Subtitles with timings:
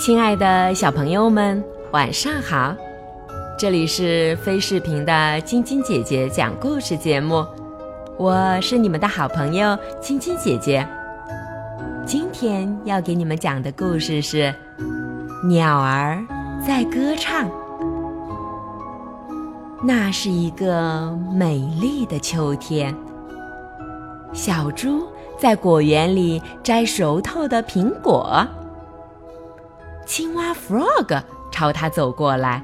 [0.00, 1.62] 亲爱的小朋友们，
[1.92, 2.74] 晚上好！
[3.58, 7.44] 这里是飞视频的晶晶姐姐讲故事节目，
[8.16, 10.88] 我是你们的好朋友晶晶姐姐。
[12.06, 14.54] 今天要给你们讲的故事是
[15.46, 16.18] 《鸟儿
[16.66, 17.46] 在歌唱》。
[19.84, 22.96] 那是一个美丽的秋天，
[24.32, 25.06] 小猪
[25.38, 28.42] 在果园里摘熟透的苹果。
[30.10, 32.60] 青蛙 Frog 朝他走过来，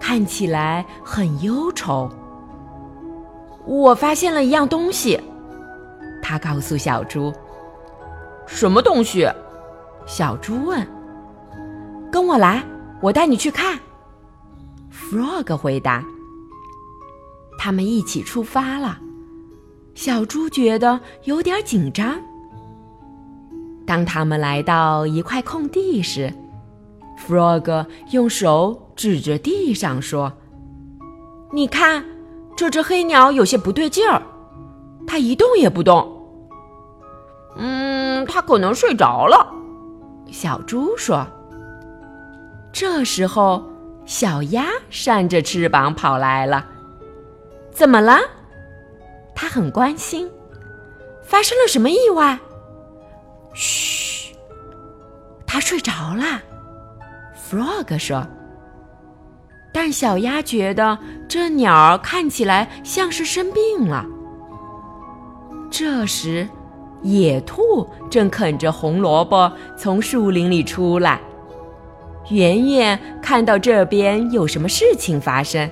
[0.00, 2.08] 看起来很忧愁。
[3.66, 5.20] 我发现了一样东西，
[6.22, 7.30] 他告诉小猪。
[8.46, 9.30] 什么东西？
[10.06, 10.88] 小猪问。
[12.10, 12.64] 跟我来，
[13.02, 13.78] 我带你去看。
[14.90, 16.02] Frog 回答。
[17.58, 18.98] 他们一起出发了。
[19.94, 22.18] 小猪觉得有点紧张。
[23.86, 26.32] 当他们来到一块空地时
[27.26, 30.32] ，Frog 用手指着地上说
[31.52, 32.04] ：“你看，
[32.56, 34.22] 这只黑鸟有些不对劲儿，
[35.06, 36.10] 它一动也不动。
[37.58, 39.52] ”“嗯，它可能睡着了。”
[40.30, 41.26] 小猪说。
[42.72, 43.62] 这时候，
[44.06, 46.64] 小鸭扇着翅膀跑来了。
[47.70, 48.18] “怎么了？”
[49.34, 50.30] 他很关心。
[51.22, 52.38] “发生了什么意外？”
[53.54, 54.34] 嘘，
[55.46, 56.42] 他睡着了。
[57.50, 58.26] Frog 说。
[59.74, 64.04] 但小鸭觉得这鸟儿看起来像是生病了。
[65.70, 66.46] 这时，
[67.00, 71.18] 野兔正啃着红萝卜从树林里出来。
[72.28, 75.70] 圆圆看到这边有什么事情发生，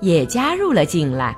[0.00, 1.36] 也加入了进来。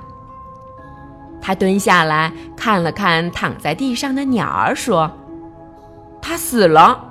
[1.41, 5.11] 他蹲下来看了看躺在地上的鸟儿，说。
[6.21, 7.03] 他死了，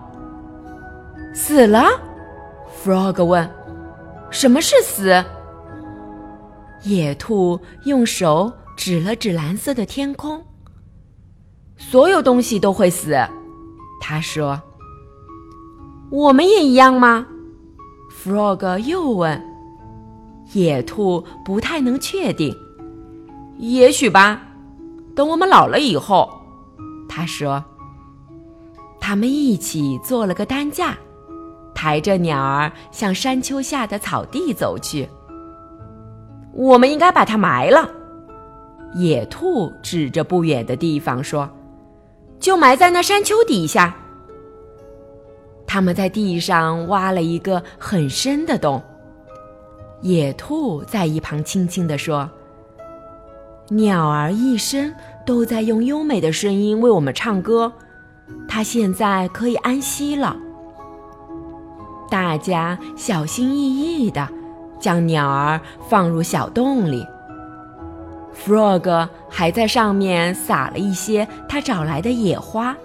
[1.35, 1.85] 死了。
[2.85, 3.51] Frog 问
[4.31, 5.25] ：“什么是死？”
[6.85, 10.45] 野兔用手指了指蓝色的天空。
[11.77, 13.17] 所有东西都会死，
[14.01, 14.61] 他说。
[16.11, 17.27] 我们也一样吗
[18.11, 19.43] ？Frog 又问。
[20.53, 22.57] 野兔不太能确定。
[23.59, 24.41] 也许吧，
[25.15, 26.31] 等我们老了以后，
[27.09, 27.63] 他说。
[29.09, 30.95] 他们一起做了个担架，
[31.75, 35.09] 抬着鸟儿向山丘下的草地走去。
[36.53, 37.91] 我们应该把它埋了，
[38.97, 41.49] 野兔指着不远的地方说
[42.39, 43.97] ：“就埋在那山丘底下。”
[45.67, 48.83] 他们在地上挖了一个很深的洞。
[50.03, 52.29] 野兔在一旁轻轻地说
[53.73, 54.95] ：“鸟儿一生
[55.25, 57.73] 都在用优美的声音为我们唱歌。”
[58.49, 60.37] 它现在可以安息了。
[62.11, 64.27] 大家小心翼翼地
[64.81, 67.07] 将鸟儿放入小洞里。
[68.35, 72.77] Frog 还在上面撒了一些他找来的野花。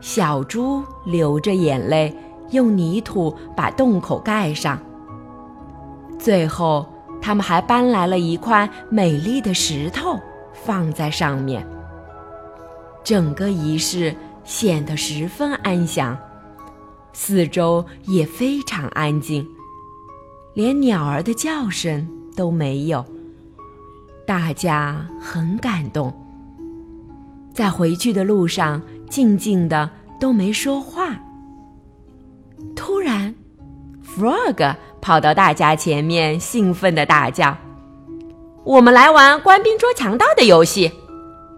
[0.00, 2.14] 小猪流着眼泪
[2.50, 4.78] 用泥土把洞口盖上。
[6.18, 6.86] 最后，
[7.22, 10.18] 他们还搬来了一块美丽的石头
[10.52, 11.64] 放在上面。
[13.08, 14.14] 整个仪式
[14.44, 16.14] 显得十分安详，
[17.14, 19.48] 四周也非常安静，
[20.52, 23.02] 连鸟儿的叫声都没有。
[24.26, 26.12] 大家很感动，
[27.54, 29.88] 在回去的路上静静的
[30.20, 31.18] 都没说话。
[32.76, 33.34] 突然
[34.04, 37.56] ，Frog 跑到大家前面，兴奋的大叫
[38.64, 40.92] ：“我们来玩官兵捉强盗的游戏！”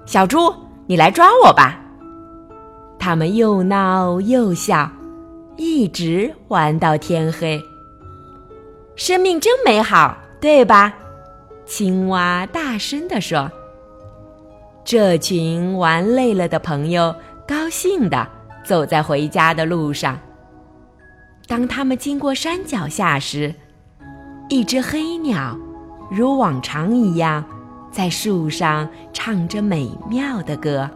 [0.06, 0.54] 小猪。
[0.90, 1.78] 你来抓我吧！
[2.98, 4.90] 他们又闹又笑，
[5.56, 7.62] 一直玩到天黑。
[8.96, 10.92] 生命真美好，对吧？
[11.64, 13.48] 青蛙大声地说。
[14.84, 17.14] 这群玩累了的朋友
[17.46, 18.26] 高兴地
[18.64, 20.18] 走在回家的路上。
[21.46, 23.54] 当他们经过山脚下时，
[24.48, 25.56] 一只黑鸟
[26.10, 27.44] 如往常一样。
[27.90, 30.88] 在树上唱着美妙的歌。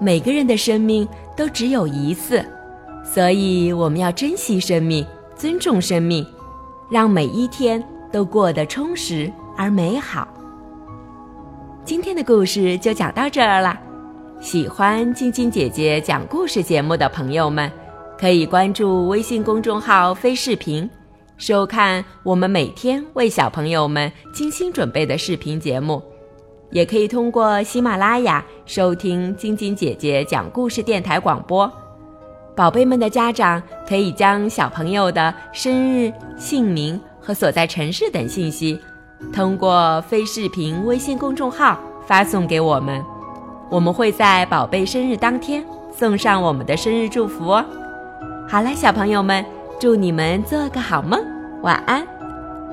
[0.00, 2.44] 每个人的生命都只有一次，
[3.04, 5.04] 所以我们要珍惜生命，
[5.34, 6.26] 尊重生命，
[6.90, 7.82] 让每一天
[8.12, 10.26] 都过得充实而美好。
[11.84, 13.78] 今天的故事就讲到这儿了。
[14.40, 17.70] 喜欢晶晶姐姐讲故事节目的朋友们，
[18.16, 20.88] 可以关注微信公众号“飞视频”。
[21.38, 26.02] 收看我们每天为小朋友们精心准备的视频节目，
[26.72, 31.72] 也可以通过喜马拉雅收听晶晶姐姐讲故事电台广播。
[32.56, 38.76] 宝贝们的家长可以将小朋友的生日、姓名和所在城市等信息，
[39.32, 43.00] 通过非视频微信公众号发送给我们，
[43.70, 45.64] 我们会在宝贝生日当天
[45.96, 47.64] 送上我们的生日祝福哦。
[48.48, 49.44] 好了，小朋友们，
[49.80, 51.20] 祝你们做个好梦，
[51.62, 52.04] 晚安。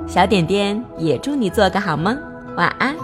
[0.08, 2.18] 小点点也祝你做个好梦，
[2.58, 2.96] 晚安。